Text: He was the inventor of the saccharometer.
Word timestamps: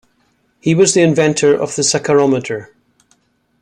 He 0.59 0.73
was 0.73 0.95
the 0.95 1.03
inventor 1.03 1.53
of 1.53 1.75
the 1.75 1.83
saccharometer. 1.83 2.69